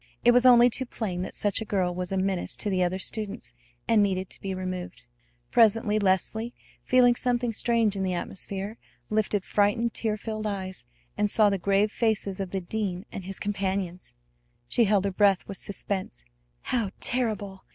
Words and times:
It 0.25 0.31
was 0.31 0.47
only 0.47 0.67
too 0.67 0.87
plain 0.87 1.21
that 1.21 1.35
such 1.35 1.61
a 1.61 1.63
girl 1.63 1.93
was 1.93 2.11
a 2.11 2.17
menace 2.17 2.57
to 2.57 2.71
the 2.71 2.81
other 2.81 2.97
students, 2.97 3.53
and 3.87 4.01
needed 4.01 4.31
to 4.31 4.41
be 4.41 4.55
removed. 4.55 5.05
Presently 5.51 5.99
Leslie, 5.99 6.55
feeling 6.83 7.13
something 7.13 7.53
strange 7.53 7.95
in 7.95 8.01
the 8.01 8.15
atmosphere, 8.15 8.79
lifted 9.11 9.45
frightened, 9.45 9.93
tear 9.93 10.17
filled 10.17 10.47
eyes, 10.47 10.85
and 11.19 11.29
saw 11.29 11.51
the 11.51 11.59
grave 11.59 11.91
faces 11.91 12.39
of 12.39 12.49
the 12.49 12.61
dean 12.61 13.05
and 13.11 13.25
his 13.25 13.37
companions! 13.39 14.15
She 14.67 14.85
held 14.85 15.05
her 15.05 15.11
breath 15.11 15.47
with 15.47 15.57
suspense. 15.57 16.25
How 16.61 16.89
terrible! 16.99 17.63